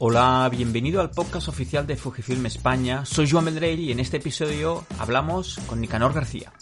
[0.00, 3.04] Hola, bienvenido al podcast oficial de Fujifilm España.
[3.04, 6.52] Soy Joan Vendrell y en este episodio hablamos con Nicanor García.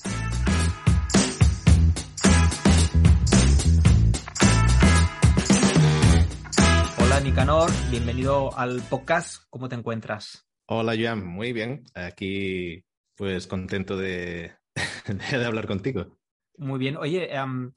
[6.99, 9.45] Hola Nicanor, bienvenido al podcast.
[9.51, 10.49] ¿Cómo te encuentras?
[10.65, 11.85] Hola Joan, muy bien.
[11.95, 12.83] Aquí
[13.17, 14.53] pues contento de,
[15.31, 16.17] de hablar contigo.
[16.57, 16.97] Muy bien.
[16.97, 17.71] Oye, um,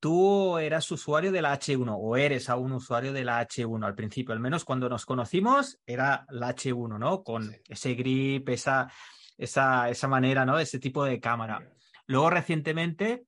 [0.00, 4.32] tú eras usuario de la H1 o eres aún usuario de la H1 al principio,
[4.32, 7.22] al menos cuando nos conocimos era la H1, ¿no?
[7.22, 8.90] Con ese grip, esa,
[9.36, 10.58] esa, esa manera, ¿no?
[10.58, 11.70] Ese tipo de cámara.
[12.06, 13.24] Luego recientemente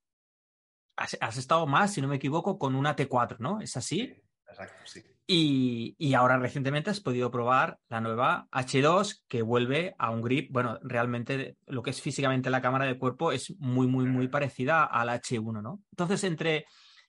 [0.97, 3.61] has, has, estado más, si no me equivoco, con una T4, ¿no?
[3.61, 4.15] ¿Es así?
[4.48, 5.03] Exacto, sí.
[5.34, 10.52] Y, y, ahora recientemente has podido probar la nueva H2 que vuelve a un grip.
[10.52, 14.84] Bueno, realmente lo que es físicamente la cámara de cuerpo es muy, muy, muy parecida
[14.84, 15.80] a la H1, ¿no?
[15.91, 16.66] Entonces, entre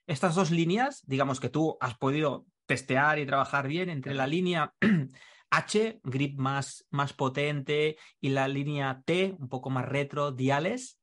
[0.08, 4.74] estas dos líneas, digamos que tú has podido testear y trabajar bien entre la línea
[5.50, 10.98] H, grip más, más potente, y la línea T, un poco más retro, diales.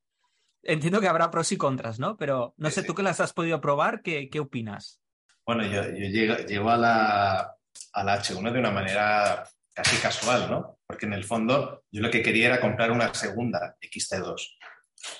[0.62, 2.16] Entiendo que habrá pros y contras, ¿no?
[2.16, 4.99] Pero no sé, tú que las has podido probar, ¿qué, qué opinas?
[5.46, 7.56] Bueno, yo, yo llego, llego, a, la,
[7.92, 10.78] a la H1 de una manera casi casual, ¿no?
[10.86, 14.56] Porque en el fondo yo lo que quería era comprar una segunda XT2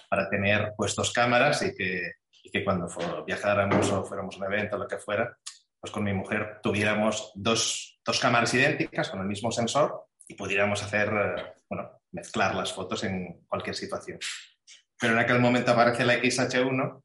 [0.09, 2.13] para tener pues dos cámaras y que,
[2.43, 2.89] y que cuando
[3.25, 5.37] viajáramos o fuéramos a un evento o lo que fuera,
[5.81, 10.83] pues con mi mujer tuviéramos dos, dos cámaras idénticas con el mismo sensor y pudiéramos
[10.83, 11.11] hacer,
[11.69, 14.19] bueno, mezclar las fotos en cualquier situación.
[14.99, 17.03] Pero en aquel momento aparece la XH1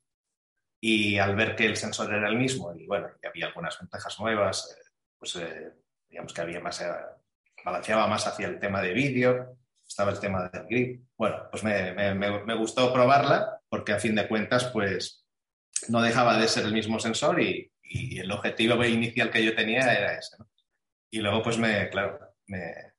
[0.87, 4.71] y al ver que el sensor era el mismo y bueno, había algunas ventajas nuevas,
[4.71, 5.71] eh, pues eh,
[6.07, 6.85] digamos que había más, eh,
[7.65, 9.57] balanceaba más hacia el tema de vídeo,
[9.87, 11.07] estaba el tema del grip.
[11.17, 15.25] Bueno, pues me, me, me, gustó probarla porque a fin de cuentas pues
[15.87, 19.91] no dejaba de ser el mismo sensor y, y el objetivo inicial que yo tenía
[19.91, 20.37] era ese.
[20.37, 20.47] ¿no?
[21.09, 22.93] Y luego pues me, claro, me,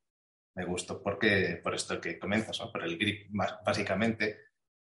[0.56, 2.72] me gustó porque, por esto que comentas, ¿no?
[2.72, 4.45] por el grip más, básicamente,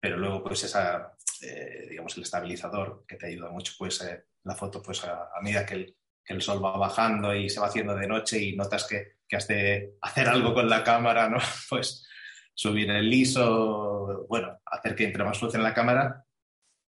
[0.05, 4.55] pero luego pues esa eh, digamos, el estabilizador que te ayuda mucho, pues eh, la
[4.55, 7.65] foto, pues a, a medida que el, que el, sol va bajando y se va
[7.65, 11.39] haciendo de noche y notas que, que has de hacer algo con la cámara, ¿no?
[11.71, 12.07] Pues
[12.53, 16.23] subir el ISO, bueno, hacer que entre más luz en la cámara.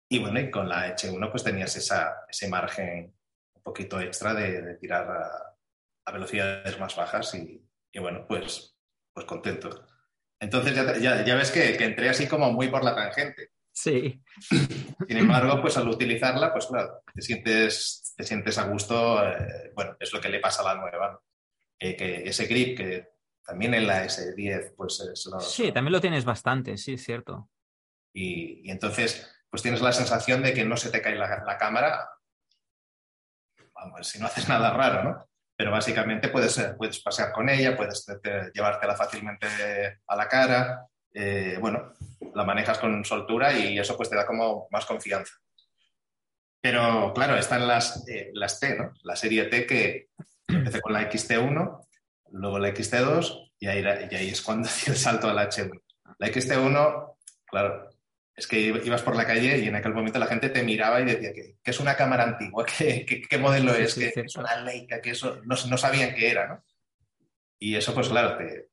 [0.07, 3.15] Y bueno, y con la H1 pues tenías esa, ese margen
[3.55, 5.55] un poquito extra de, tirar a,
[6.05, 8.77] a, velocidades más bajas y, y, bueno, pues,
[9.11, 9.96] pues contento.
[10.39, 13.51] Entonces ya, ya, ya ves que, que entré así como muy por la tangente.
[13.71, 14.23] Sí.
[15.07, 19.95] Sin embargo, pues al utilizarla, pues claro, te sientes, te sientes a gusto, eh, bueno,
[19.99, 21.21] es lo que le pasa a la nueva,
[21.79, 23.09] eh, que ese grip que
[23.45, 27.51] también en la S10, pues es lo, Sí, también lo tienes bastante, sí, es cierto.
[28.13, 31.57] Y, y, entonces, pues tienes la sensación de que no se te cae la, la
[31.57, 32.09] cámara,
[33.75, 35.29] vamos, si no haces nada raro, ¿no?
[35.57, 39.47] Pero básicamente puedes, puedes pasear con ella, puedes te, te, llevártela fácilmente
[40.05, 40.87] a la cara,
[41.19, 41.93] eh, bueno,
[42.35, 45.33] la manejas con soltura y eso pues te da como más confianza.
[46.61, 48.93] Pero claro, están las, eh, las T, ¿no?
[49.01, 50.09] La serie T que
[50.47, 51.87] empecé con la XT1,
[52.33, 55.81] luego la XT2 y ahí, y ahí es cuando di el salto a la H1.
[56.19, 57.15] La XT1,
[57.47, 57.86] claro,
[58.37, 61.05] es que ibas por la calle y en aquel momento la gente te miraba y
[61.05, 64.61] decía que, que es una cámara antigua, que, modelo es, sí, sí, que, es una
[64.61, 66.63] Leica, que eso no, no, sabían qué era, ¿no?
[67.57, 68.69] Y eso, pues claro, te,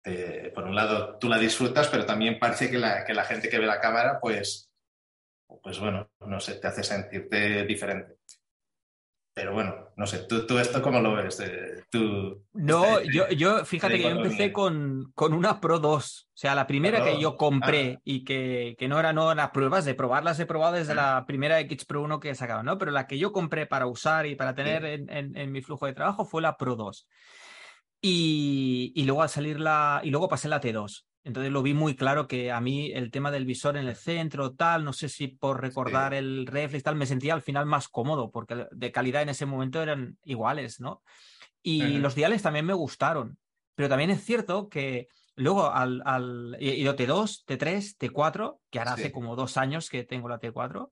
[0.00, 3.48] te, por un lado tú la disfrutas, pero también parece que la, que la gente
[3.48, 4.70] que ve la cámara, pues,
[5.60, 8.14] pues bueno, no sé, te hace sentirte diferente.
[9.34, 11.40] Pero bueno, no sé, ¿tú, tú esto cómo lo ves?
[11.40, 16.28] Eh, ¿Tú, no, este, yo, yo, fíjate que yo empecé con, con, una Pro 2.
[16.28, 18.00] O sea, la primera Pro, que yo compré ah.
[18.04, 20.96] y que, que, no era no las pruebas, de probarlas he probado desde ah.
[20.96, 22.76] la primera X Pro 1 que sacaba, ¿no?
[22.76, 24.88] Pero la que yo compré para usar y para tener sí.
[24.88, 27.08] en, en, en, mi flujo de trabajo fue la Pro 2.
[28.02, 30.02] Y, y, luego al salir la.
[30.04, 31.04] Y luego pasé la T2.
[31.24, 34.54] Entonces lo vi muy claro que a mí el tema del visor en el centro,
[34.54, 36.18] tal, no sé si por recordar sí.
[36.18, 39.80] el reflex, tal, me sentía al final más cómodo, porque de calidad en ese momento
[39.80, 41.02] eran iguales, ¿no?
[41.62, 41.98] Y uh -huh.
[42.00, 43.38] los diales también me gustaron.
[43.74, 46.02] Pero también es cierto que luego al.
[46.04, 49.02] al y T2, T3, T4, que ahora sí.
[49.02, 50.90] hace como dos años que tengo la T4,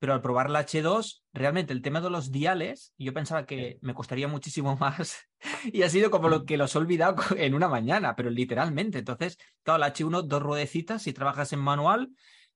[0.00, 3.94] pero al probar la H2, realmente el tema de los diales, yo pensaba que me
[3.94, 5.28] costaría muchísimo más
[5.64, 8.98] y ha sido como lo que los he olvidado en una mañana, pero literalmente.
[8.98, 12.10] Entonces, claro, la H1, dos ruedecitas, si trabajas en manual,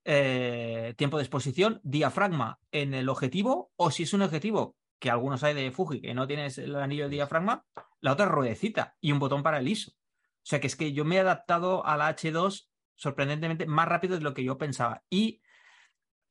[0.07, 5.45] eh, tiempo de exposición, diafragma en el objetivo, o si es un objetivo que algunos
[5.45, 7.67] hay de Fuji que no tienes el anillo de diafragma,
[8.01, 9.91] la otra ruedecita y un botón para el ISO.
[9.93, 14.17] O sea que es que yo me he adaptado a la H2 sorprendentemente más rápido
[14.17, 15.03] de lo que yo pensaba.
[15.11, 15.43] Y,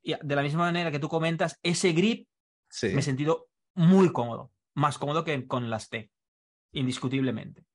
[0.04, 2.28] de la misma manera que tú comentas, ese grip
[2.82, 6.12] me he sentido muy cómodo, más cómodo que con las T,
[6.72, 7.66] indiscutiblemente.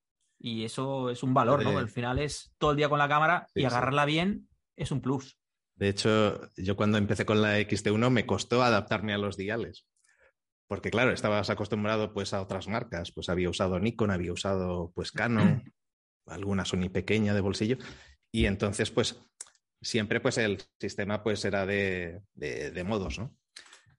[0.41, 1.79] Y eso es un valor, ¿no?
[1.79, 5.39] Al final es todo el día con la cámara y agarrarla bien es un plus.
[5.75, 9.87] De hecho, yo cuando empecé con la XT1 me costó adaptarme a los diales.
[10.69, 15.13] Porque claro, estabas acostumbrado pues a otras marcas, pues había usado Nikon, había usado pues
[15.13, 15.63] Canon,
[16.27, 17.79] alguna Sony pequeña de bolsillo
[18.31, 19.19] y entonces pues
[19.81, 22.21] siempre pues el sistema pues era de,
[22.87, 23.37] modos, ¿no?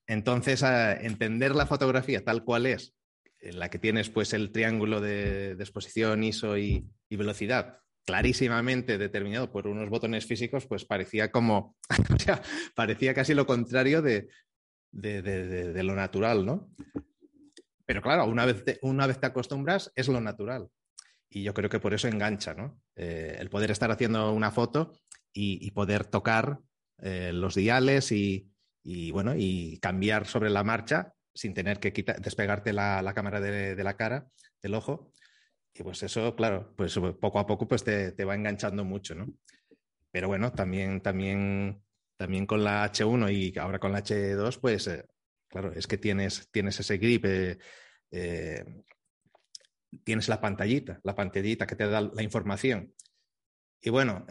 [0.07, 2.95] Entonces, a entender la fotografía tal cual es,
[3.39, 9.67] en la que tienes pues el triángulo de, exposición, ISO y, velocidad clarísimamente determinado por
[9.67, 11.77] unos botones físicos, pues parecía como,
[12.75, 14.29] parecía casi lo contrario de,
[14.91, 16.71] de, lo natural, ¿no?
[17.85, 20.69] Pero claro, una vez, te, una vez te acostumbras, es lo natural.
[21.29, 22.81] Y yo creo que por eso engancha, ¿no?
[22.95, 24.93] Eh, el poder estar haciendo una foto
[25.33, 26.59] y, poder tocar
[27.01, 28.51] eh, los diales y,
[29.11, 34.27] bueno, y cambiar sobre la marcha sin tener que despegarte la, cámara de, la cara,
[34.61, 35.13] del ojo.
[35.73, 39.27] Y pues eso, claro, pues poco a poco pues te, te va enganchando mucho, ¿no?
[40.11, 41.83] Pero bueno, también, también
[42.19, 45.05] también con la H1 y ahora con la H2, pues eh,
[45.47, 47.57] claro, es que tienes, tienes ese grip, eh,
[48.11, 48.65] eh,
[50.03, 52.93] tienes la pantallita, la pantallita que te da la información.
[53.81, 54.25] Y bueno,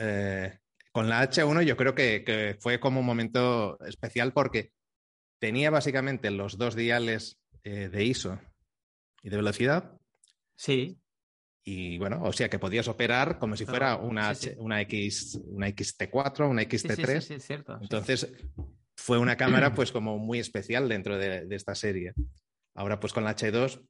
[0.99, 4.73] con la H1 yo creo que, fue como un momento especial porque
[5.41, 8.41] tenía básicamente los dos diales de ISO
[9.23, 9.97] y de velocidad.
[10.57, 10.99] Sí.
[11.65, 16.51] Y bueno, o sea que podías operar como si fuera una, una, X, una XT4,
[16.51, 17.21] una XT3.
[17.21, 17.79] Sí, cierto.
[17.81, 18.33] Entonces
[18.97, 22.13] fue una cámara pues como muy especial dentro de, esta serie.
[22.75, 23.87] Ahora pues con la H2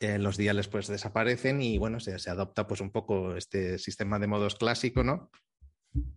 [0.00, 4.18] eh, los diales pues desaparecen y bueno, se, se, adopta pues un poco este sistema
[4.18, 5.30] de modos clásico, ¿no?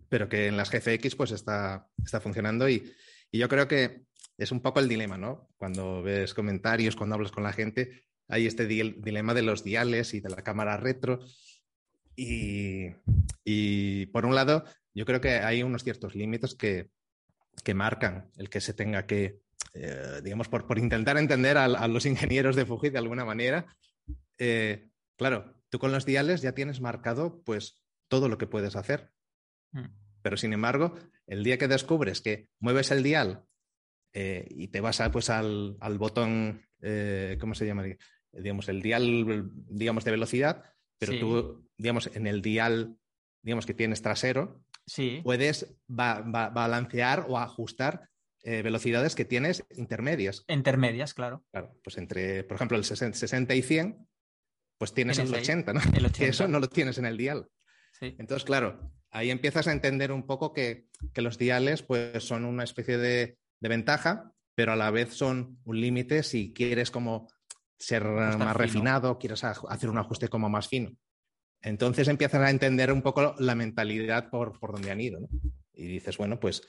[0.08, 2.94] Pero que en las GFX pues está, está funcionando y,
[3.30, 4.04] y yo creo que
[4.38, 5.48] es un poco el dilema, ¿no?
[5.56, 10.20] Cuando ves comentarios, cuando hablas con la gente, hay este dilema de los diales y
[10.20, 11.20] de la cámara retro.
[12.16, 14.64] Y, por un lado,
[14.94, 16.90] yo creo que hay unos ciertos límites que,
[17.74, 19.40] marcan el que se tenga que,
[19.74, 23.66] eh, digamos, por, intentar entender a, los ingenieros de Fuji de alguna manera.
[24.38, 29.13] Eh, claro, tú con los diales ya tienes marcado pues todo lo que puedes hacer.
[29.74, 29.86] Mm.
[30.22, 30.94] Pero sin embargo,
[31.26, 33.44] el día que descubres que mueves el dial
[34.14, 36.62] eh, y te vas a, pues, al, al botón,
[37.40, 37.84] ¿cómo se llama?
[38.32, 40.64] digamos, el dial, digamos, de velocidad,
[40.98, 42.96] pero tú, digamos, en el dial,
[43.42, 44.64] digamos, que tienes trasero,
[45.22, 48.08] puedes balancear o ajustar
[48.42, 50.44] eh, velocidades que tienes intermedias.
[50.48, 51.44] Intermedias, claro.
[51.50, 54.06] Claro, pues entre, por ejemplo, el 60, y 100,
[54.78, 55.80] pues tienes el 80, ¿no?
[55.94, 56.12] El 80.
[56.18, 57.48] Que eso no lo tienes en el dial.
[58.00, 62.98] Entonces, claro, ahí empiezas a entender un poco que, los diales pues, son una especie
[62.98, 67.28] de, de, ventaja, pero a la vez son un límite si quieres como
[67.78, 70.90] ser más refinado, quieres hacer un ajuste como más fino.
[71.62, 75.20] Entonces empiezas a entender un poco la mentalidad por, por donde han ido.
[75.72, 76.62] Y dices, bueno, pues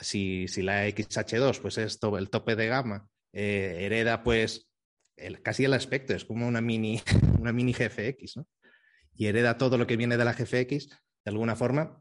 [0.00, 4.68] si, si la XH2 pues es el tope de gama, eh, hereda pues
[5.16, 7.00] el, casi el aspecto, es como una mini,
[7.40, 8.46] una mini GFX, ¿no?
[9.14, 10.90] Y hereda todo lo que viene de la GFX,
[11.26, 12.00] de alguna forma,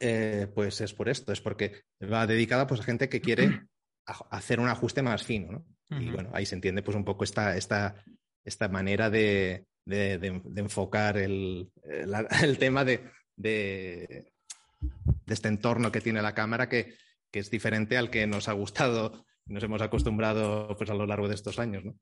[0.00, 3.62] eh, pues es por esto, es porque va dedicada pues, a gente que quiere
[4.04, 5.66] hacer un ajuste más fino, ¿no?
[5.98, 8.04] Y bueno, ahí se entiende pues un poco esta, esta,
[8.44, 11.72] esta manera de, enfocar el,
[12.60, 14.30] tema de, de,
[15.26, 16.94] este entorno que tiene la cámara que,
[17.32, 21.28] es diferente al que nos ha gustado y nos hemos acostumbrado pues, a lo largo
[21.28, 21.84] de estos años.
[21.84, 21.98] ¿no?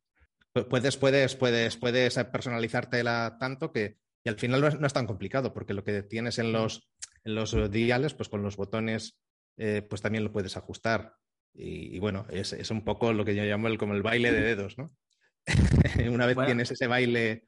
[0.64, 5.74] Puedes, puedes, puedes, puedes personalizártela tanto que y al final no es, tan complicado porque
[5.74, 6.88] lo que tienes en los,
[7.24, 9.18] en los diales, pues con los botones,
[9.56, 11.14] eh, pues también lo puedes ajustar.
[11.54, 14.42] Y, bueno, es, es, un poco lo que yo llamo el, como el baile de
[14.42, 14.92] dedos, ¿no?
[16.12, 17.46] Una vez tienes ese baile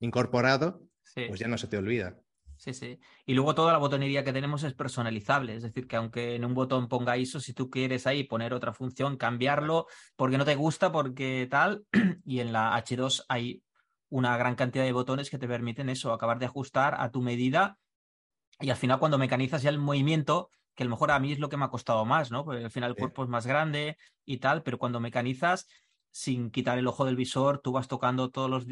[0.00, 0.82] incorporado,
[1.14, 2.18] pues ya no se te olvida.
[2.56, 3.00] Sí, sí.
[3.26, 6.54] Y luego toda la botonería que tenemos es personalizable, es decir, que aunque en un
[6.54, 10.92] botón ponga ISO, si tú quieres ahí poner otra función, cambiarlo porque no te gusta,
[10.92, 11.84] porque tal,
[12.24, 13.64] y en la H2 hay
[14.12, 17.78] una gran cantidad de botones que te permiten eso, acabar de ajustar a tu medida
[18.60, 21.38] y al final cuando mecanizas ya el movimiento, que a lo mejor a mí es
[21.38, 22.44] lo que me ha costado más, ¿no?
[22.44, 25.66] Porque al final el cuerpo es más grande y tal, pero cuando mecanizas,
[26.10, 28.66] sin quitar el ojo del visor, tú vas tocando todos los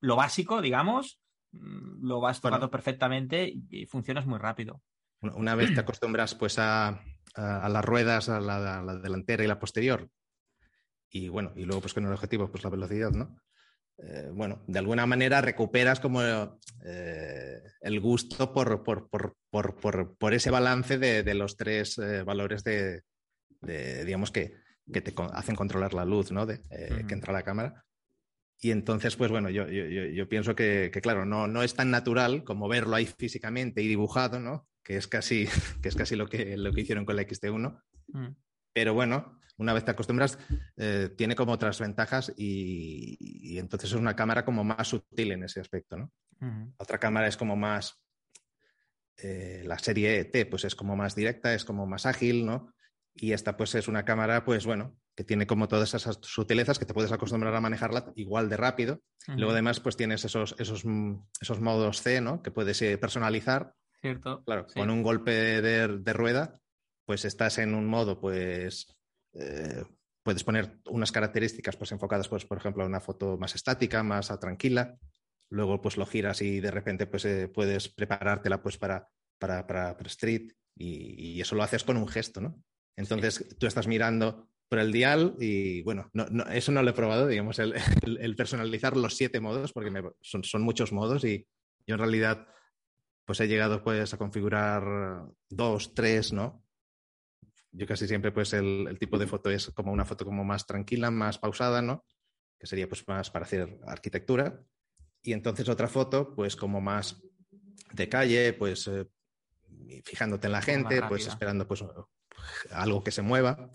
[0.00, 1.20] lo básico, digamos,
[1.52, 4.82] mm, lo vas tocando perfectamente y, funcionas muy rápido.
[5.20, 7.00] Una vez te acostumbras pues a,
[7.36, 10.10] las ruedas, a la, delantera y la posterior,
[11.08, 13.36] y bueno, y luego pues con el objetivo, pues la velocidad, ¿no?
[13.98, 21.34] Eh, bueno, de alguna manera recuperas como eh, el gusto por, por, ese balance de,
[21.34, 23.02] los tres eh, valores de,
[24.04, 24.54] digamos, que,
[24.92, 26.46] que, te hacen controlar la luz, ¿no?
[26.46, 26.60] De,
[27.06, 27.84] Que entra la cámara.
[28.60, 32.68] Y entonces, pues bueno, yo, yo, pienso que, claro, no, no es tan natural como
[32.68, 34.68] verlo ahí físicamente y dibujado, ¿no?
[34.84, 35.46] Que es casi,
[35.82, 37.82] que es casi lo, que, lo que hicieron con la XT1.
[38.08, 38.28] Mm.
[38.72, 40.38] Pero bueno, una vez te acostumbras,
[40.76, 45.60] eh, tiene como otras ventajas y, entonces es una cámara como más sutil en ese
[45.60, 46.12] aspecto, ¿no?
[46.78, 48.02] Otra cámara es como más,
[49.18, 52.74] eh, la serie T, pues es como más directa, es como más ágil, ¿no?
[53.14, 56.86] Y esta pues es una cámara, pues bueno, que tiene como todas esas sutilezas que
[56.86, 59.00] te puedes acostumbrar a manejarla igual de rápido.
[59.28, 60.84] Luego además pues tienes esos, esos,
[61.40, 62.42] esos modos C, ¿no?
[62.42, 63.74] Que puedes eh, personalizar.
[64.00, 64.42] Cierto.
[64.44, 66.58] Claro, con un golpe de, de, rueda,
[67.12, 68.86] pues estás en un modo, pues
[69.34, 69.84] eh,
[70.22, 74.28] puedes poner unas características pues enfocadas, pues, por ejemplo, a una foto más estática, más
[74.40, 74.96] tranquila.
[75.50, 79.94] Luego pues lo giras y de repente pues eh, puedes preparártela pues para, para, para,
[80.06, 82.64] street y, y, eso lo haces con un gesto, ¿no?
[82.96, 86.10] Entonces tú estás mirando por el dial y bueno,
[86.50, 89.92] eso no lo he probado, digamos, el, personalizar los siete modos, porque
[90.22, 91.46] son, muchos modos y
[91.86, 92.46] yo en realidad
[93.26, 96.61] pues he llegado pues a configurar dos, tres, ¿no?
[97.72, 101.10] Yo casi siempre pues el, tipo de foto es como una foto como más tranquila,
[101.10, 102.04] más pausada, ¿no?
[102.58, 104.62] Que sería pues más para hacer arquitectura.
[105.22, 107.22] Y entonces otra foto pues como más
[107.92, 109.06] de calle, pues eh,
[110.04, 111.84] fijándote en la gente, pues esperando pues
[112.70, 113.70] algo que se mueva.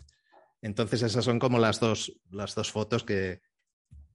[0.62, 3.42] Entonces esas son como las dos, las dos fotos que,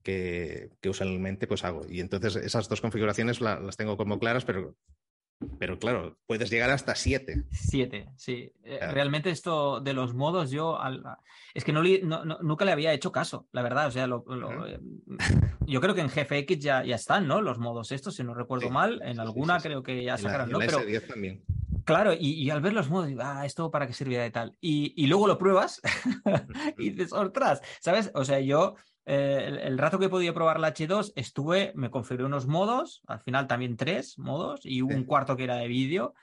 [0.03, 1.87] que, usualmente pues hago.
[1.89, 4.77] Y entonces esas dos configuraciones las tengo como claras, pero,
[5.59, 7.45] pero claro, puedes llegar hasta siete.
[7.51, 8.53] Siete, sí.
[8.65, 10.79] Eh, realmente esto de los modos yo
[11.55, 11.83] es que no,
[12.43, 13.89] nunca le había hecho caso, la verdad.
[13.89, 14.79] O sea, eh,
[15.67, 17.41] yo creo que en GFX ya, ya están, ¿no?
[17.41, 19.01] Los modos estos, si no recuerdo mal.
[19.03, 20.59] En alguna creo que ya sacaron, ¿no?
[20.59, 21.43] Pero, también.
[21.85, 24.57] Claro, y, al ver los modos, digo, ah, esto para qué servía de tal.
[24.61, 25.81] Y, luego lo pruebas
[26.79, 28.11] y dices, ostras, ¿sabes?
[28.15, 32.25] O sea, yo eh, el, rato que he podido probar la H2 estuve, me configuré
[32.25, 36.15] unos modos, al final también tres modos y un cuarto que era de vídeo.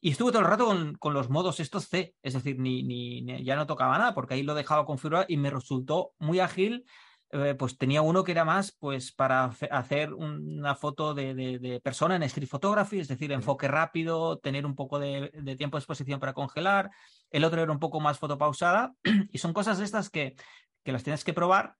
[0.00, 3.56] Y estuve todo el rato con, los modos estos C, es decir, ni, ni, ya
[3.56, 6.84] no tocaba nada porque ahí lo dejaba configurado y me resultó muy ágil
[7.30, 12.22] eh, pues tenía uno que era más pues para hacer una foto de, persona en
[12.22, 16.90] street photography, es decir, enfoque rápido, tener un poco de, tiempo de exposición para congelar.
[17.30, 18.94] El otro era un poco más fotopausada
[19.32, 20.36] y son cosas estas que,
[20.84, 21.74] que las tienes que probar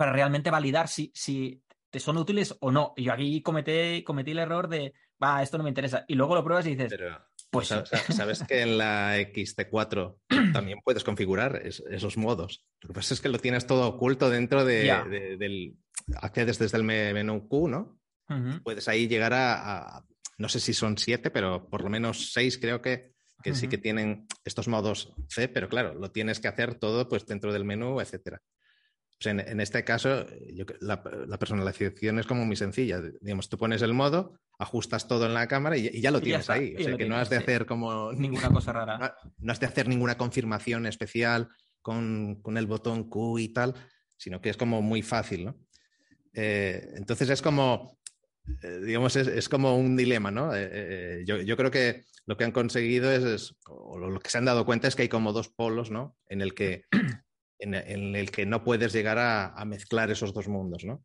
[0.00, 2.94] para realmente validar si, si te son útiles o no.
[2.96, 6.06] Y yo aquí cometí, cometí el error de, va, esto no me interesa.
[6.08, 6.98] Y luego lo pruebas y dices,
[7.50, 7.68] pues
[8.16, 10.16] sabes que en la XT4
[10.54, 12.64] también puedes configurar esos modos.
[12.80, 15.76] Lo que pasa es que lo tienes todo oculto dentro de, del.
[16.22, 18.00] Accedes desde el menú Q, ¿no?
[18.64, 20.02] Puedes ahí llegar a,
[20.38, 23.76] No sé si son siete, pero por lo menos seis creo que, que sí que
[23.76, 28.00] tienen estos modos C, pero claro, lo tienes que hacer todo pues dentro del menú,
[28.00, 28.40] etcétera.
[29.20, 30.24] Pues en, este caso,
[30.80, 31.02] la,
[31.38, 33.02] personalización es como muy sencilla.
[33.20, 36.74] Digamos, tú pones el modo, ajustas todo en la cámara y, ya lo tienes ahí.
[36.74, 38.14] O sea, que no has de hacer como...
[38.14, 39.14] Ninguna cosa rara.
[39.36, 41.50] No, has de hacer ninguna confirmación especial
[41.82, 43.74] con, el botón Q y tal,
[44.16, 45.58] sino que es como muy fácil, ¿no?
[46.32, 47.98] Eh, entonces es como,
[48.62, 50.52] eh, digamos, es, como un dilema, ¿no?
[50.54, 54.64] Eh, yo, creo que lo que han conseguido es, o lo que se han dado
[54.64, 56.16] cuenta es que hay como dos polos, ¿no?
[56.26, 56.84] En el que
[57.60, 57.74] en,
[58.16, 61.04] el que no puedes llegar a, mezclar esos dos mundos, ¿no?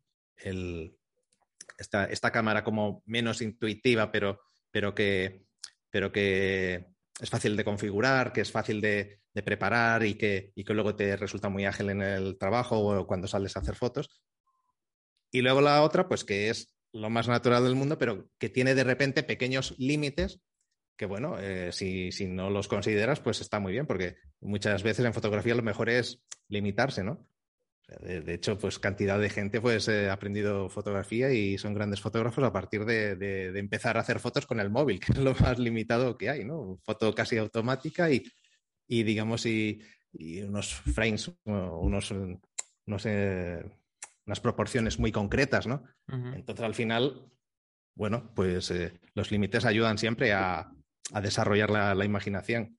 [1.78, 5.44] esta, cámara como menos intuitiva, pero, pero, que,
[5.90, 6.86] pero que
[7.20, 11.14] es fácil de configurar, que es fácil de, preparar y que, y que luego te
[11.14, 14.22] resulta muy ágil en el trabajo o cuando sales a hacer fotos.
[15.30, 18.74] Y luego la otra, pues que es lo más natural del mundo, pero que tiene
[18.74, 20.40] de repente pequeños límites
[20.96, 25.12] que bueno, eh, si, no los consideras, pues está muy bien, porque muchas veces en
[25.12, 27.28] fotografía lo mejor es limitarse, ¿no?
[28.00, 32.52] De, hecho, pues cantidad de gente pues ha aprendido fotografía y son grandes fotógrafos a
[32.52, 36.30] partir de, empezar a hacer fotos con el móvil, que es lo más limitado que
[36.30, 36.80] hay, ¿no?
[36.82, 38.22] Foto casi automática y,
[38.88, 39.80] digamos, y,
[40.42, 42.12] unos frames, unos,
[42.86, 43.60] no sé,
[44.24, 45.84] unas proporciones muy concretas, ¿no?
[46.08, 47.30] Entonces, al final,
[47.94, 50.75] bueno, pues eh, los límites ayudan siempre a,
[51.12, 52.78] a desarrollar la, imaginación.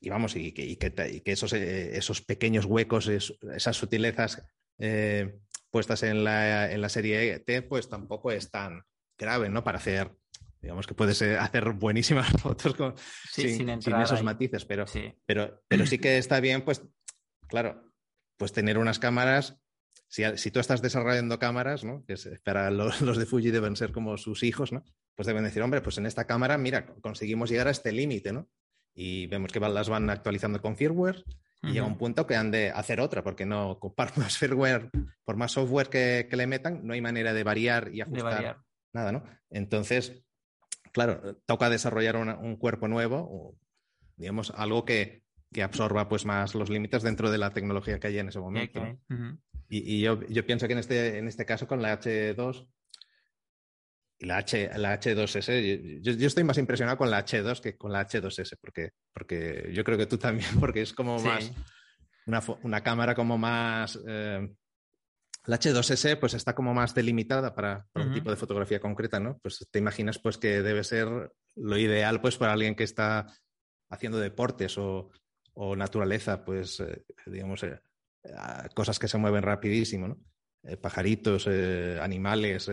[0.00, 4.42] y vamos, y, que, esos, eh, esos, pequeños huecos, esas sutilezas
[4.78, 5.38] eh,
[5.70, 8.82] puestas en la, en la serie T, pues tampoco es tan
[9.18, 9.64] grave, ¿no?
[9.64, 10.12] Para hacer,
[10.60, 12.94] digamos que puedes hacer buenísimas fotos con,
[13.30, 15.14] sin, esos matices, pero sí.
[15.24, 16.82] Pero, pero sí que está bien, pues,
[17.48, 17.92] claro,
[18.36, 19.58] pues tener unas cámaras
[20.08, 22.04] si, si, tú estás desarrollando cámaras, ¿no?
[22.06, 24.84] que para los, los, de Fuji deben ser como sus hijos, ¿no?
[25.16, 28.48] Pues deben decir, hombre, pues en esta cámara, mira, conseguimos llegar a este límite, ¿no?
[28.94, 31.24] Y vemos que las van actualizando con firmware
[31.62, 34.90] y llega un punto que han de hacer otra, porque no, por más firmware,
[35.24, 38.58] por más software que, que le metan, no hay manera de variar y ajustar
[38.92, 39.24] nada, ¿no?
[39.50, 40.22] Entonces,
[40.92, 43.58] claro, toca desarrollar un cuerpo nuevo, o,
[44.16, 48.18] digamos, algo que, que, absorba pues más los límites dentro de la tecnología que hay
[48.18, 48.82] en ese momento.
[49.68, 52.68] Y, yo, yo, pienso que en este, en este caso con la H2
[54.18, 57.92] y la, H, la H2S, yo, yo, estoy más impresionado con la H2 que con
[57.92, 61.52] la H2S, porque, porque yo creo que tú también, porque es como más
[62.26, 63.98] una, una, cámara como más...
[64.06, 64.48] Eh,
[65.44, 69.38] la H2S pues está como más delimitada para, un tipo de fotografía concreta, ¿no?
[69.38, 73.26] Pues te imaginas pues que debe ser lo ideal pues para alguien que está
[73.88, 75.10] haciendo deportes o,
[75.54, 77.78] o naturaleza, pues eh, digamos, eh,
[78.74, 80.18] cosas que se mueven rapidísimo, ¿no?
[80.80, 82.68] pajaritos, animales,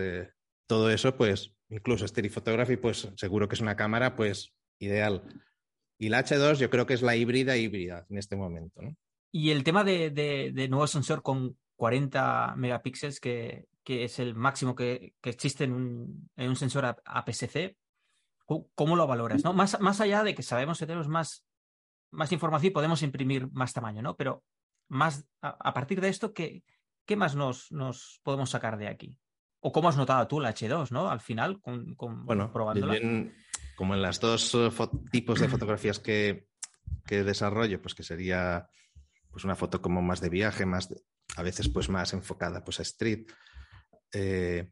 [0.66, 5.22] todo eso, pues incluso Stereo Photography, pues seguro que es una cámara pues ideal.
[5.98, 8.82] Y la H2 yo creo que es la híbrida híbrida en este momento.
[8.82, 8.96] ¿no?
[9.32, 14.74] Y el tema de, de, nuevo sensor con 40 megapíxeles, que, que es el máximo
[14.74, 17.76] que, que existe en un, en un sensor APS-C,
[18.74, 19.44] ¿cómo lo valoras?
[19.44, 19.52] ¿no?
[19.52, 21.44] Más, más allá de que sabemos que tenemos más,
[22.10, 24.16] más información y podemos imprimir más tamaño, ¿no?
[24.16, 24.44] Pero
[24.88, 26.62] más a, partir de esto, ¿qué,
[27.06, 29.16] qué más nos, nos podemos sacar de aquí?
[29.66, 31.08] ¿O cómo has notado tú la H2, ¿no?
[31.08, 33.00] Al final, con, bueno, probándola.
[33.74, 34.70] como en las dos eh,
[35.10, 36.48] tipos de fotografías que,
[37.06, 38.68] que, desarrollo, pues que sería
[39.30, 40.94] pues una foto como más de viaje, más
[41.36, 43.26] a veces pues más enfocada pues a street.
[44.12, 44.68] Eh,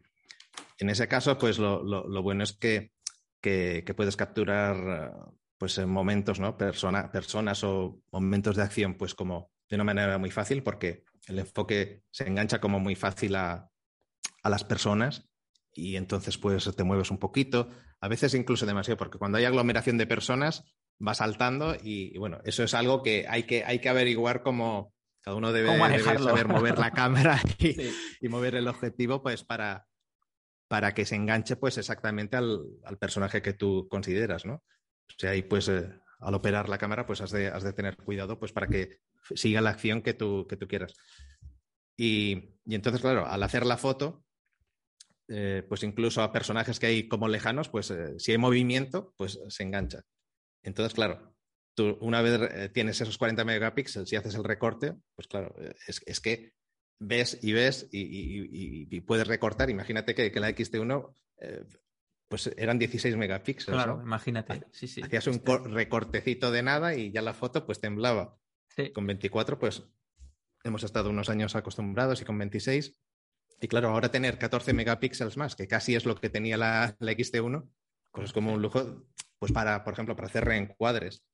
[0.76, 2.92] en ese caso, pues lo, lo, bueno es que,
[3.40, 5.14] que, puedes capturar
[5.56, 6.58] pues momentos, ¿no?
[6.58, 11.38] Persona, personas o momentos de acción, pues como de una manera muy fácil, porque el
[11.38, 13.71] enfoque se engancha como muy fácil a,
[14.42, 15.28] a las personas
[15.74, 17.68] y entonces pues te mueves un poquito,
[18.00, 20.64] a veces incluso demasiado, porque cuando hay aglomeración de personas
[21.06, 25.36] va saltando y, bueno, eso es algo que hay que, hay que averiguar cómo cada
[25.36, 25.68] uno debe,
[26.02, 29.86] saber mover la cámara y, mover el objetivo pues para,
[30.68, 32.60] para que se enganche pues exactamente al,
[33.00, 34.54] personaje que tú consideras, ¿no?
[34.54, 35.88] O sea, ahí pues eh,
[36.20, 38.98] al operar la cámara pues has de, has de tener cuidado pues para que
[39.34, 40.94] siga la acción que tú, que tú quieras.
[41.96, 44.24] Y, y entonces, claro, al hacer la foto,
[45.28, 49.38] eh, pues incluso a personajes que hay como lejanos, pues eh, si hay movimiento, pues
[49.48, 50.02] se engancha.
[50.62, 51.34] Entonces, claro,
[51.74, 55.54] tú una vez eh, tienes esos 40 megapíxeles y haces el recorte, pues claro,
[55.86, 56.52] es, que
[56.98, 59.70] ves y ves y, puedes recortar.
[59.70, 61.14] Imagínate que, la X-T1
[62.28, 63.82] pues eran 16 megapíxeles.
[63.82, 64.62] Claro, imagínate.
[64.72, 65.02] Sí, sí.
[65.02, 68.38] Hacías un recortecito de nada y ya la foto pues temblaba.
[68.94, 69.84] Con 24 pues
[70.64, 72.98] hemos estado unos años acostumbrados y con 26
[73.62, 77.12] y claro, ahora tener 14 megapíxeles más, que casi es lo que tenía la, la
[77.12, 77.70] XT1,
[78.10, 79.06] pues es como un lujo,
[79.38, 81.24] pues para, por ejemplo, para hacer reencuadres.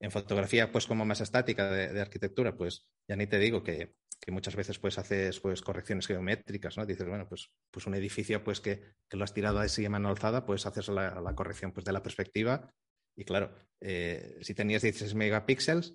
[0.00, 3.94] En fotografía, pues como más estática de, arquitectura, pues ya ni te digo que,
[4.28, 6.86] muchas veces pues haces pues correcciones geométricas, ¿no?
[6.86, 10.46] Dices, bueno, pues, pues un edificio pues que, lo has tirado así a mano alzada,
[10.46, 12.72] pues haces la, la corrección pues de la perspectiva
[13.16, 15.94] y claro, eh, si tenías 16 megapíxeles,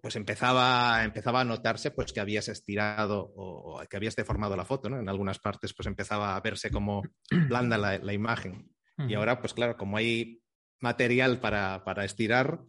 [0.00, 4.88] pues empezaba, empezaba a notarse pues que habías estirado o, que habías deformado la foto,
[4.88, 4.98] ¿no?
[4.98, 8.70] En algunas partes pues empezaba a verse como blanda la, imagen.
[9.08, 10.42] Y ahora, pues claro, como hay
[10.80, 12.60] material para, estirar,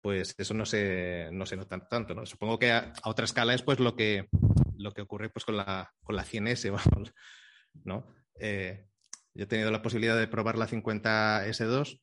[0.00, 2.26] pues eso no se, no se nota tanto, ¿no?
[2.26, 4.28] Supongo que a, otra escala es pues lo que,
[4.76, 6.72] lo que ocurre pues con la, con la 100S,
[7.84, 8.06] ¿no?
[8.40, 8.86] Eh,
[9.34, 12.00] yo he tenido la posibilidad de probar la 50S2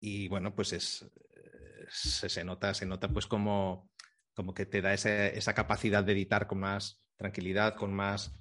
[0.00, 1.06] y bueno, pues es,
[1.90, 3.90] se, nota, se nota pues como,
[4.34, 8.38] como que te da esa capacidad de editar con más tranquilidad, con más,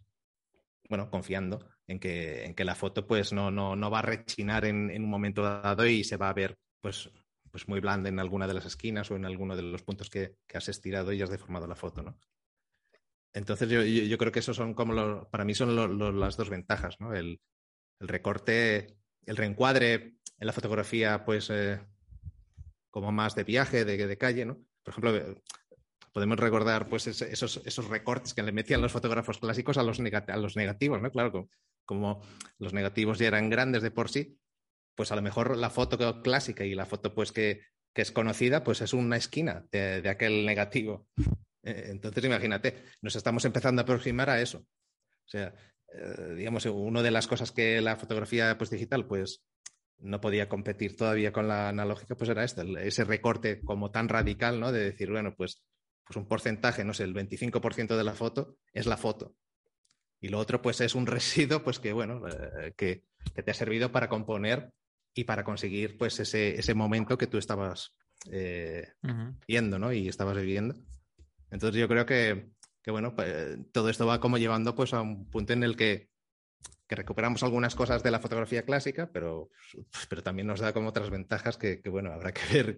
[0.90, 4.66] bueno, confiando en que, en que la foto pues no, no, no va a rechinar
[4.66, 7.10] en, en, un momento dado y se va a ver pues,
[7.52, 10.36] pues muy blanda en alguna de las esquinas o en alguno de los puntos que,
[10.48, 12.20] que has estirado y has deformado la foto, ¿no?
[13.34, 15.76] Entonces yo, yo, creo que esos son como los, para mí son
[16.22, 17.14] las dos ventajas, ¿no?
[17.14, 17.42] El,
[18.00, 21.82] el, recorte, el reencuadre en la fotografía, pues eh,
[22.96, 24.56] como más de viaje, de, calle, ¿no?
[24.82, 25.36] Por ejemplo, eh,
[26.14, 30.38] podemos recordar pues esos, esos recortes que le metían los fotógrafos clásicos a los, a
[30.38, 31.12] los negativos, ¿no?
[31.12, 31.50] Claro,
[31.84, 32.22] como,
[32.58, 34.40] los negativos ya eran grandes de por sí,
[34.96, 38.64] pues a lo mejor la foto clásica y la foto pues que, que es conocida,
[38.64, 41.10] pues es una esquina de, aquel negativo.
[41.64, 44.60] Eh, entonces, imagínate, nos estamos empezando a aproximar a eso.
[44.60, 45.54] O sea,
[45.92, 49.44] eh, digamos, una de las cosas que la fotografía pues, digital pues,
[50.00, 54.60] no podía competir todavía con la analógica, pues era este, ese recorte como tan radical,
[54.60, 54.72] ¿no?
[54.72, 55.64] De decir, bueno, pues,
[56.04, 59.36] pues un porcentaje, no sé, el 25% de la foto es la foto.
[60.20, 63.04] Y lo otro, pues, es un residuo, pues, que, bueno, eh, que,
[63.34, 64.72] te ha servido para componer
[65.14, 67.96] y para conseguir, pues, ese, ese momento que tú estabas
[68.32, 68.94] eh,
[69.48, 69.92] viendo, ¿no?
[69.92, 70.76] Y estabas viviendo.
[71.52, 72.50] Entonces yo creo que,
[72.84, 76.10] que bueno, pues, todo esto va como llevando, pues, a un punto en el que
[76.88, 79.50] que recuperamos algunas cosas de la fotografía clásica, pero,
[80.10, 82.78] pero también nos da como otras ventajas que, bueno, habrá que ver.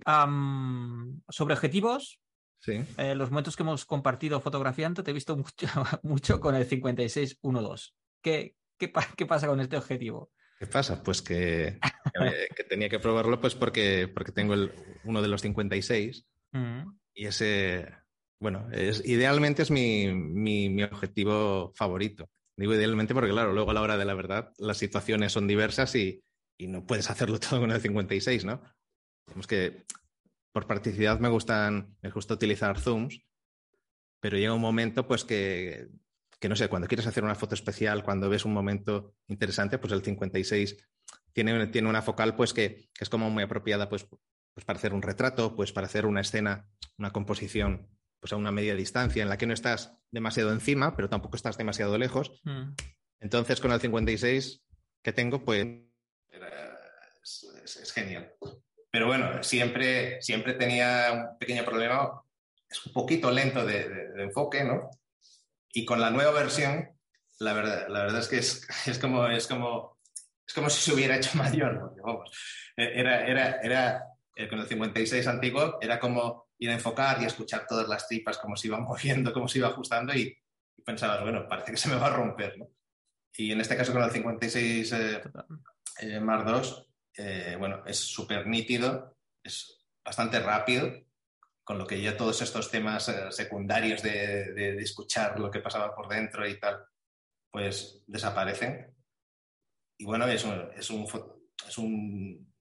[1.30, 2.20] sobre objetivos,
[2.60, 2.84] sí.
[2.98, 5.68] Eh, los momentos que hemos compartido fotografiando, te he visto mucho,
[6.04, 7.92] mucho con el 5612.
[8.22, 10.32] ¿Qué, qué, qué pasa con este objetivo?
[10.60, 11.04] ¿Qué pasa?
[11.04, 11.80] Pues que,
[12.56, 14.72] que, tenía que probarlo pues porque, porque tengo el,
[15.04, 16.82] uno de los 56 mm.
[17.14, 17.88] y ese,
[18.40, 22.30] bueno, es, idealmente es mi, mi, mi objetivo favorito.
[22.58, 25.96] Digo idealmente porque, claro, luego a la hora de la verdad las situaciones son diversas
[25.96, 26.24] y,
[26.60, 28.62] no puedes hacerlo todo con el 56, ¿no?
[29.28, 29.86] Digamos que
[30.52, 33.22] por practicidad me gustan, me gusta utilizar zooms,
[34.20, 35.90] pero llega un momento pues que,
[36.40, 39.94] que, no sé, cuando quieres hacer una foto especial, cuando ves un momento interesante, pues
[39.94, 40.78] el 56
[41.34, 44.08] tiene, tiene una focal pues que, que es como muy apropiada pues,
[44.56, 46.68] pues para hacer un retrato, pues para hacer una escena,
[46.98, 47.88] una composición
[48.20, 51.58] pues a una media distancia en la que no estás demasiado encima, pero tampoco estás
[51.58, 52.32] demasiado lejos.
[52.44, 52.74] Mm.
[53.20, 54.64] Entonces, con el 56
[55.02, 55.68] que tengo, pues...
[57.64, 58.34] Es, genial.
[58.90, 62.22] Pero bueno, siempre, siempre tenía un pequeño problema,
[62.70, 64.90] es un poquito lento de, enfoque, ¿no?
[65.74, 66.90] Y con la nueva versión,
[67.40, 69.98] la verdad, la verdad es que es, es, como, es, como,
[70.46, 72.32] es como si se hubiera hecho mayor, vamos,
[72.78, 74.04] era, era, era,
[74.36, 78.38] eh, con el 56 antiguo, era como ir a enfocar y escuchar todas las tripas,
[78.38, 80.38] cómo se iban moviendo, cómo se iba ajustando y,
[80.86, 82.58] pensabas, bueno, parece que se me va a romper.
[82.58, 82.70] ¿no?
[83.36, 85.22] Y en este caso con el 56 eh,
[86.00, 90.90] eh, Mar 2, eh, bueno, es súper nítido, es bastante rápido,
[91.64, 96.48] con lo que ya todos estos temas secundarios de, escuchar lo que pasaba por dentro
[96.48, 96.86] y tal,
[97.52, 98.96] pues desaparecen.
[100.00, 101.06] Y bueno, es un, es un,
[101.68, 102.54] es un,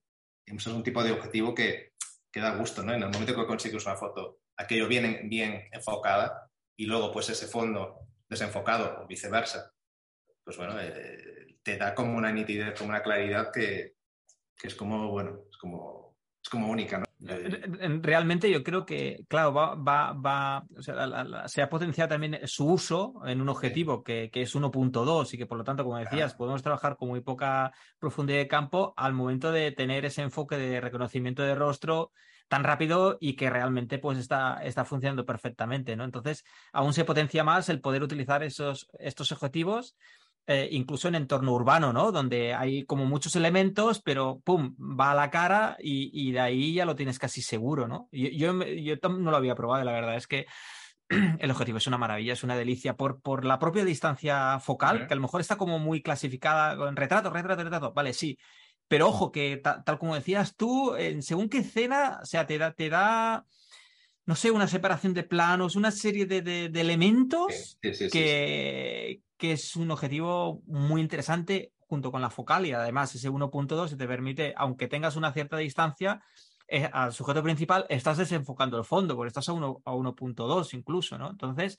[0.45, 1.93] es un tipo de objetivo que,
[2.31, 2.93] que da gusto, ¿no?
[2.93, 7.47] En el momento que consigues una foto, aquello bien, bien enfocada y luego pues ese
[7.47, 9.73] fondo desenfocado o viceversa,
[10.43, 13.95] pues bueno, eh, te da como una nitidez, como una claridad que,
[14.55, 17.06] que es como, bueno, es como, es como única, ¿no?
[17.19, 22.67] Realmente yo creo que, claro, va, va, va o sea, se ha potenciado también su
[22.67, 26.35] uso en un objetivo que, que, es 1.2 y que por lo tanto, como decías,
[26.35, 30.79] podemos trabajar con muy poca profundidad de campo al momento de tener ese enfoque de
[30.79, 32.11] reconocimiento de rostro
[32.47, 36.03] tan rápido y que realmente pues está, está funcionando perfectamente, ¿no?
[36.03, 39.95] Entonces, aún se potencia más el poder utilizar esos, estos objetivos
[40.49, 42.13] eh, incluso en entorno urbano, ¿no?
[42.13, 44.77] Donde hay como muchos elementos, pero ¡pum!
[44.79, 48.07] va a la cara y, de ahí ya lo tienes casi seguro, ¿no?
[48.13, 50.45] Yo, yo, yo, no lo había probado, la verdad es que
[51.39, 55.13] el objetivo es una maravilla, es una delicia por, por la propia distancia focal, que
[55.13, 58.37] a lo mejor está como muy clasificada en retrato, retrato, retrato, vale, sí.
[58.87, 62.71] Pero ojo, que tal como decías tú, en según qué escena, o sea, te da,
[62.71, 63.45] te da
[64.27, 70.61] no sé, una separación de planos, una serie de, elementos que, que es un objetivo
[70.67, 75.31] muy interesante junto con la focal y además ese 1.2 te permite, aunque tengas una
[75.31, 76.21] cierta distancia,
[76.67, 81.29] eh, al sujeto principal estás desenfocando el fondo, porque estás a 1.2 incluso, ¿no?
[81.31, 81.77] Entonces,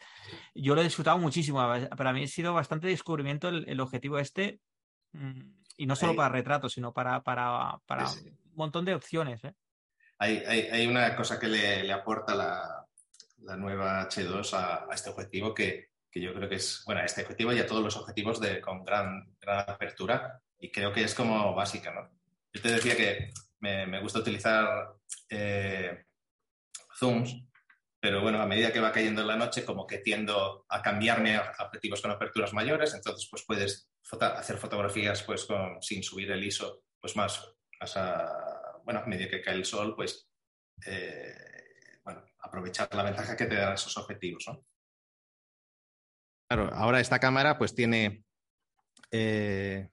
[0.54, 1.58] yo lo he disfrutado muchísimo.
[1.94, 4.60] Para mí ha sido bastante descubrimiento el, objetivo este,
[5.12, 5.40] mm,
[5.76, 9.44] y no solo para retratos, sino para, para, para un montón de opciones.
[9.44, 9.54] ¿eh?
[10.18, 12.86] Hay, hay, una cosa que le, aporta la,
[13.42, 17.22] la, nueva H2 a, a este objetivo que que yo creo que es, bueno, este
[17.22, 21.14] objetivo y a todos los objetivos de, con gran, gran apertura y creo que es
[21.14, 22.10] como básica, ¿no?
[22.52, 24.94] Yo te decía que me, me gusta utilizar
[25.28, 26.04] eh,
[26.98, 27.44] zooms,
[28.00, 31.52] pero bueno, a medida que va cayendo la noche, como que tiendo a cambiarme a
[31.60, 36.84] objetivos con aperturas mayores, entonces pues puedes hacer fotografías pues con, sin subir el ISO,
[37.00, 37.44] pues más,
[37.80, 40.30] más a, bueno, a medida que cae el sol, pues
[40.86, 44.64] eh, bueno, aprovechar la ventaja que te dan esos objetivos, ¿no?
[46.48, 48.24] Claro, ahora esta cámara pues tiene,
[49.10, 49.90] eh,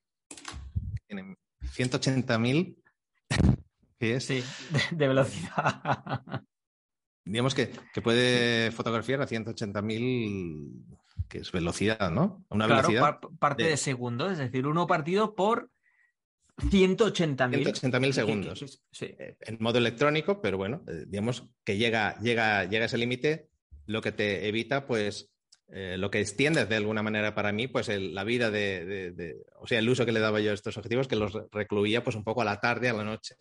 [1.08, 2.78] tiene 180.000
[4.22, 4.44] sí,
[4.92, 6.46] de, velocidad.
[7.26, 10.86] Digamos que, puede fotografiar a 180.000,
[11.28, 12.46] que es velocidad, ¿no?
[12.48, 13.20] Una velocidad.
[13.40, 13.76] parte de...
[13.76, 15.70] segundo, es decir, uno partido por
[16.58, 17.74] 180.000.
[17.74, 18.82] 180.000 segundos.
[18.92, 19.06] Sí.
[19.06, 23.50] Eh, en modo electrónico, pero bueno, eh, digamos que llega, llega, llega ese límite,
[23.86, 25.32] lo que te evita, pues,
[25.68, 29.80] eh, lo que extiende de alguna manera para mí, pues la vida de, o sea,
[29.80, 32.42] el uso que le daba yo a estos objetivos, que los recluía pues un poco
[32.42, 33.36] a la tarde, a la noche.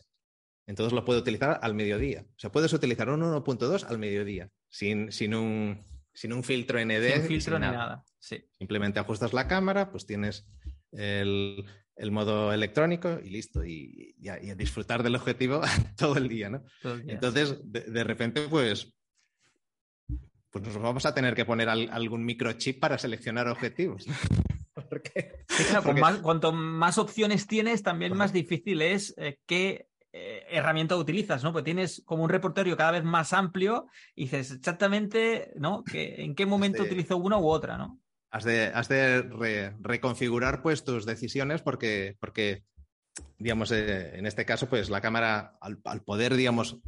[0.66, 2.24] Entonces lo puedo utilizar al mediodía.
[2.26, 5.78] O sea, puedes utilizar un 1.2 al mediodía, sin, sin, un,
[6.14, 7.12] sin un filtro ND.
[7.12, 8.02] Sin filtro ni nada.
[8.18, 8.42] Sí.
[8.58, 10.46] Simplemente ajustas la cámara, pues tienes
[10.92, 13.64] el, el modo electrónico y listo.
[13.64, 15.60] Y, y, a, disfrutar del objetivo
[15.96, 16.64] todo el día, ¿no?
[17.06, 18.94] Entonces, de, repente, pues,
[20.50, 24.06] pues nos vamos a tener que poner algún microchip para seleccionar objetivos.
[24.90, 25.44] Porque,
[26.22, 31.52] cuanto más opciones tienes, también más difícil es eh, qué eh, herramienta utilizas, ¿no?
[31.52, 35.84] Pues tienes como un repertorio cada vez más amplio y dices exactamente, ¿no?
[35.84, 38.00] Que, ¿En qué momento utilizo una u otra, ¿no?
[38.34, 42.64] Has de, reconfigurar pues tus decisiones porque, porque
[43.38, 46.78] digamos, eh, en este caso, pues la cámara, al, poder, digamos,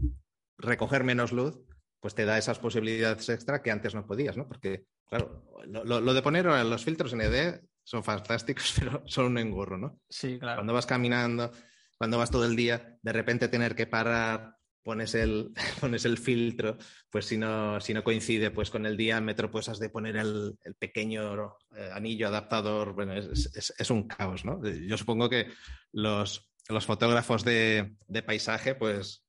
[0.58, 1.56] recoger menos luz,
[2.00, 4.48] pues te da esas posibilidades extra que antes no podías, ¿no?
[4.48, 9.78] Porque, claro, lo, de poner los filtros en ED son fantásticos, pero son un engorro,
[9.78, 10.00] ¿no?
[10.08, 10.56] Sí, claro.
[10.56, 11.52] Cuando vas caminando,
[11.96, 14.55] cuando vas todo el día, de repente tener que parar,
[14.86, 16.78] pones el, pones el filtro,
[17.10, 20.56] pues si no, si no coincide pues con el diámetro, pues has de poner el,
[20.78, 22.94] pequeño eh, anillo adaptador.
[22.94, 24.62] Bueno, es, un caos, ¿no?
[24.64, 25.48] Yo supongo que
[25.92, 29.26] los, los fotógrafos de, paisaje, pues,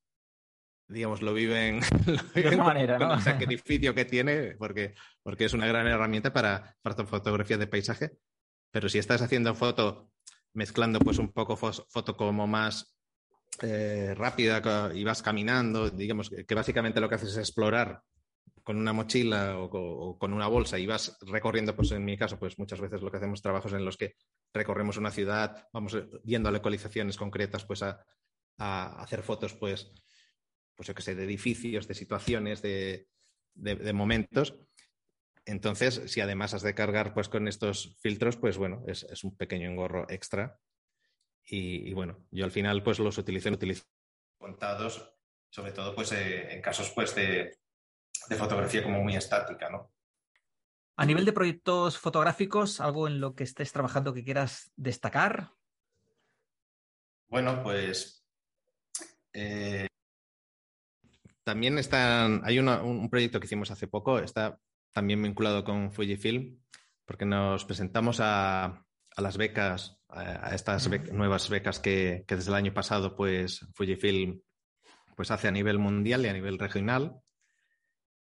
[0.87, 1.81] digamos, lo viven,
[2.35, 4.93] de manera, con el sacrificio que tiene, porque,
[5.23, 8.11] porque es una gran herramienta para, para fotografía de paisaje.
[8.71, 10.11] Pero si estás haciendo foto
[10.53, 12.96] mezclando pues un poco foto como más
[13.61, 18.01] eh, rápida y vas caminando, digamos que básicamente lo que haces es explorar
[18.67, 22.59] con una mochila o, con una bolsa y vas recorriendo, pues en mi caso, pues
[22.59, 24.15] muchas veces lo que hacemos trabajos en los que
[24.53, 28.03] recorremos una ciudad, vamos viendo localizaciones concretas, pues a,
[28.57, 29.89] hacer fotos, pues,
[30.75, 33.07] pues yo sé, de edificios, de situaciones, de,
[33.93, 34.59] momentos.
[35.45, 39.69] Entonces, si además has de cargar pues con estos filtros, pues bueno, es un pequeño
[39.69, 40.59] engorro extra
[41.49, 43.85] y, bueno, yo al final pues los utilicé, utilizo
[44.37, 45.13] contados,
[45.49, 47.57] sobre todo pues eh, en casos pues de,
[48.37, 49.91] fotografía como muy estática, ¿no?
[50.97, 55.51] A nivel de proyectos fotográficos, ¿algo en lo que estés trabajando que quieras destacar?
[57.29, 58.25] Bueno, pues
[59.31, 59.87] eh,
[61.43, 64.59] también están, hay un proyecto que hicimos hace poco, está
[64.91, 66.59] también vinculado con Fujifilm,
[67.05, 68.86] porque nos presentamos a,
[69.17, 74.41] a las becas, a, estas nuevas becas que, desde el año pasado pues Fujifilm
[75.15, 77.19] pues hace a nivel mundial y a nivel regional.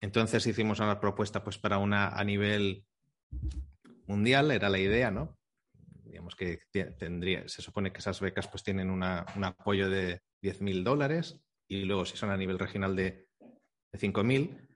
[0.01, 2.87] Entonces hicimos una propuesta pues para una a nivel
[4.07, 5.39] mundial, era la idea, ¿no?
[6.05, 6.61] Digamos que
[6.99, 12.07] tendría, se supone que esas becas pues tienen un apoyo de 10.000 dólares y luego
[12.07, 13.29] si son a nivel regional de,
[13.93, 14.67] de 5.000.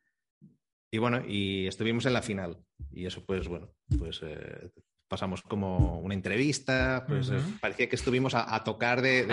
[0.90, 2.62] Y bueno, y estuvimos en la final.
[2.90, 4.70] Y eso pues bueno, pues eh,
[5.12, 9.28] pasamos como una entrevista, pues eh, parecía que estuvimos a, tocar de,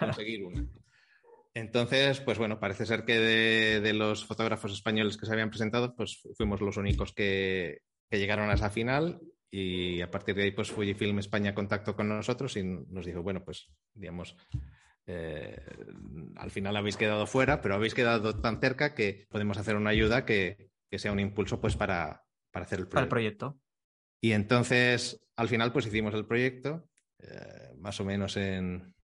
[0.00, 0.66] conseguir, una.
[1.54, 6.20] Entonces, pues bueno, parece ser que de, los fotógrafos españoles que se habían presentado, pues
[6.36, 9.20] fuimos los únicos que, llegaron a esa final
[9.52, 13.44] y a partir de ahí, pues Fujifilm España contactó con nosotros y nos dijo, bueno,
[13.44, 14.36] pues digamos,
[15.06, 15.64] eh,
[16.34, 20.24] al final habéis quedado fuera, pero habéis quedado tan cerca que podemos hacer una ayuda
[20.24, 23.60] que, sea un impulso pues para, hacer el Para el proyecto.
[24.24, 28.94] Y entonces, al final, pues hicimos el proyecto, eh, más o menos en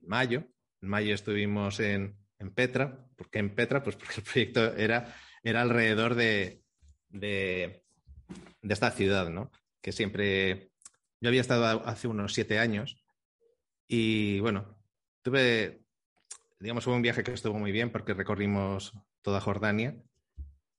[0.00, 0.44] mayo.
[0.80, 2.16] En mayo estuvimos en,
[2.54, 3.06] Petra.
[3.14, 3.82] ¿Por qué en Petra?
[3.82, 6.62] Pues porque el proyecto era, era alrededor de,
[7.10, 7.84] de,
[8.62, 9.52] esta ciudad, ¿no?
[9.82, 10.70] Que siempre...
[11.20, 13.02] Yo había estado hace unos siete años
[13.86, 14.78] y, bueno,
[15.22, 15.82] tuve,
[16.58, 19.96] digamos, fue un viaje que estuvo muy bien porque recorrimos toda Jordania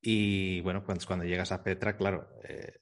[0.01, 2.79] y, bueno, cuando, cuando llegas a Petra, claro, eh,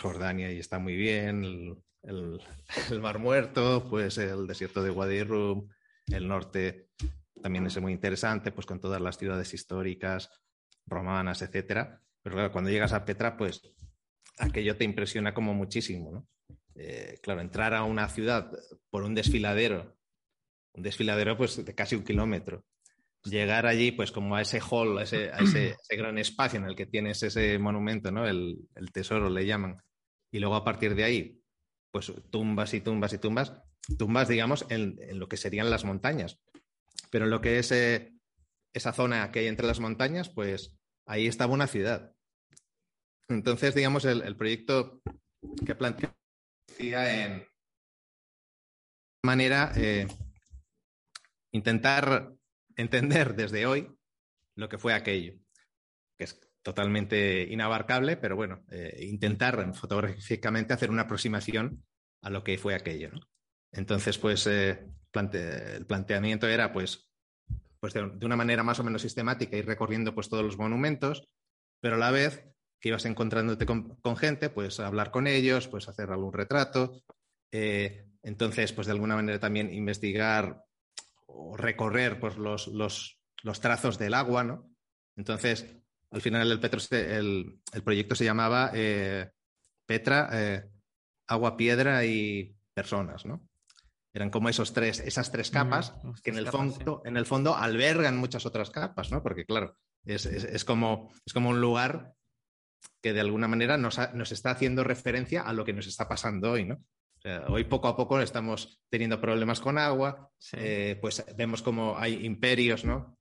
[0.00, 6.90] Jordania y está muy bien, el, Mar Muerto, pues el desierto de Wadi el norte
[7.42, 10.30] también es muy interesante, pues con todas las ciudades históricas,
[10.86, 12.02] romanas, etcétera.
[12.22, 13.62] Pero claro, cuando llegas a Petra, pues
[14.38, 16.28] aquello te impresiona como muchísimo, ¿no?
[16.74, 18.52] Eh, claro, entrar a una ciudad
[18.90, 19.96] por un desfiladero,
[20.74, 22.64] un desfiladero pues de casi un kilómetro,
[23.24, 25.30] llegar allí, pues como a ese hall, a ese,
[25.90, 28.26] gran espacio en el que tienes ese monumento, ¿no?
[28.26, 29.76] El, tesoro le llaman.
[30.30, 31.42] Y luego a partir de ahí,
[31.90, 33.52] pues tumbas y tumbas y tumbas,
[33.98, 36.38] tumbas, digamos, en, lo que serían las montañas.
[37.10, 38.12] Pero en lo que es eh,
[38.72, 40.76] esa zona que hay entre las montañas, pues
[41.06, 42.12] ahí estaba una ciudad.
[43.28, 45.02] Entonces, digamos, el, proyecto
[45.64, 46.14] que plantea
[46.78, 47.46] en,
[49.22, 50.06] manera eh,
[51.52, 52.37] intentar
[52.78, 53.94] entender desde hoy
[54.56, 55.34] lo que fue aquello,
[56.16, 61.84] que es totalmente inabarcable, pero bueno, eh, intentar fotográficamente hacer una aproximación
[62.22, 63.10] a lo que fue aquello.
[63.72, 67.10] Entonces, pues eh, el planteamiento era, pues,
[67.80, 71.28] pues de, una manera más o menos sistemática, ir recorriendo pues, todos los monumentos,
[71.80, 72.44] pero a la vez
[72.80, 77.02] que ibas encontrándote con, gente, pues hablar con ellos, pues hacer algún retrato.
[77.52, 80.64] Eh, entonces, pues de alguna manera también investigar
[81.38, 84.70] o recorrer pues, los, los, los trazos del agua, ¿no?
[85.16, 85.66] Entonces,
[86.10, 89.30] al final el, Petro, el, el proyecto se llamaba eh,
[89.86, 90.70] Petra, eh,
[91.28, 93.48] Agua, Piedra y Personas, ¿no?
[94.14, 98.16] Eran como esos tres, esas tres capas que en el, fondo, en el fondo albergan
[98.16, 99.22] muchas otras capas, ¿no?
[99.22, 102.14] Porque, claro, es, es, como, es como un lugar
[103.02, 106.50] que de alguna manera nos, nos, está haciendo referencia a lo que nos está pasando
[106.50, 106.82] hoy, ¿no?
[107.48, 112.84] Hoy poco a poco estamos teniendo problemas con agua, eh, pues vemos como hay imperios,
[112.84, 113.18] ¿no?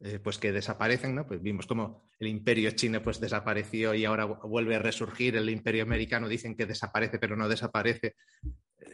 [0.00, 1.26] Eh, pues que desaparecen, ¿no?
[1.26, 5.82] Pues vimos como el imperio chino pues desapareció y ahora vuelve a resurgir, el imperio
[5.82, 8.14] americano dicen que desaparece pero no desaparece.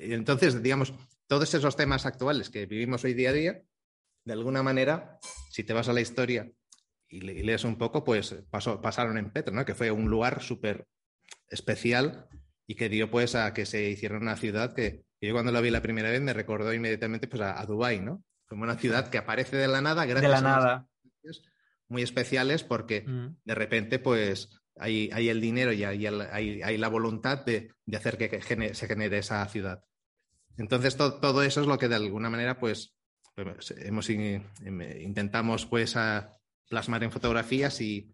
[0.01, 0.95] Y entonces, digamos,
[1.27, 3.63] todos esos temas actuales que vivimos hoy día a día,
[4.25, 5.19] de alguna manera,
[5.51, 6.51] si te vas a la historia
[7.09, 9.65] y, lees un poco, pues pasaron en Petro, ¿no?
[9.67, 10.87] Que fue un lugar súper
[11.49, 12.29] especial
[12.67, 15.71] y que dio pues a que se hiciera una ciudad que, yo cuando la vi
[15.71, 18.23] la primera vez me recordó inmediatamente pues a, a Dubái, ¿no?
[18.47, 20.89] Como una ciudad que aparece de la nada gracias de la nada
[21.89, 23.37] muy especiales porque mm.
[23.45, 28.19] de repente pues hay, hay, el dinero y hay, hay, la voluntad de, de hacer
[28.19, 28.43] que,
[28.75, 29.85] se genere esa ciudad.
[30.57, 32.95] Entonces todo eso es lo que de alguna manera pues,
[33.35, 36.33] pues hemos intentamos pues a
[36.69, 38.13] plasmar en fotografías y,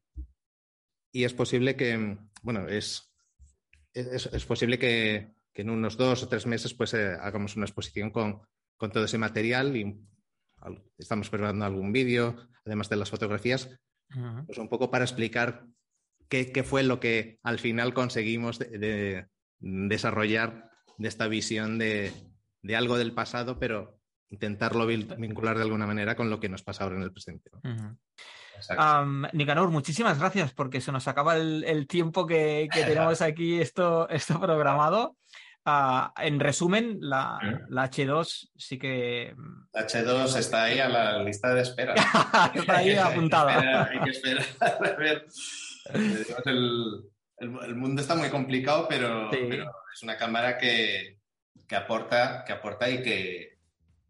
[1.12, 3.09] y es posible que, bueno, es,
[3.92, 7.66] es, es posible que, que, en unos dos o tres meses pues eh, hagamos una
[7.66, 8.40] exposición con,
[8.80, 10.00] con todo ese material y
[10.98, 13.68] estamos preparando algún vídeo, además de las fotografías,
[14.46, 15.66] pues un poco para explicar
[16.28, 19.26] qué, fue lo que al final conseguimos de,
[19.58, 22.12] desarrollar de esta visión de,
[22.74, 24.00] algo del pasado, pero
[24.30, 27.50] intentarlo vincular de alguna manera con lo que nos pasa ahora en el presente.
[29.32, 35.16] Nicanor, muchísimas gracias porque se nos acaba el, tiempo que, tenemos aquí esto, esto programado.
[35.64, 39.34] Ah, en resumen, la, H2 sí que.
[39.72, 41.94] La H2 está ahí a la lista de espera.
[42.54, 43.84] está ahí apuntada.
[43.84, 45.26] Hay que esperar, a ver.
[46.46, 51.18] El, mundo está muy complicado, pero, es una cámara que,
[51.74, 53.58] aporta, que aporta y que,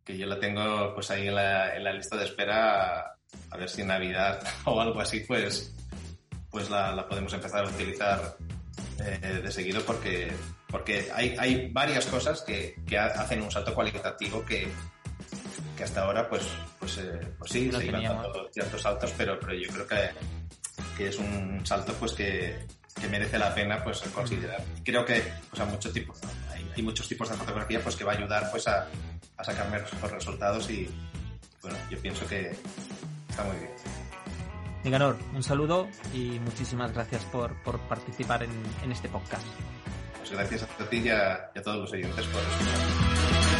[0.06, 3.12] yo la tengo pues ahí en la, lista de espera
[3.50, 5.74] a, ver si en Navidad o algo así pues,
[6.50, 8.36] pues la, podemos empezar a utilizar
[8.98, 10.32] eh, de seguido porque
[10.70, 14.68] porque hay, hay varias cosas que, que, hacen un salto cualitativo que,
[15.76, 16.44] que hasta ahora, pues,
[16.78, 20.10] pues, eh, pues sí, se iban dando ciertos saltos, pero, pero yo creo que,
[20.96, 22.66] que es un salto pues que,
[23.00, 24.62] que merece la pena pues considerar.
[24.84, 26.14] Creo que pues, mucho tipo,
[26.52, 28.86] hay, hay, muchos tipos de fotografía pues que va a ayudar pues a,
[29.36, 30.88] a sacar mejores resultados y
[31.62, 32.56] bueno, yo pienso que
[33.40, 33.70] está muy bien.
[34.84, 38.50] Nicanor, un saludo y muchísimas gracias por, por participar en,
[38.82, 39.46] en este podcast
[40.30, 43.59] gracias a ti y a, todos los oyentes por escuchar.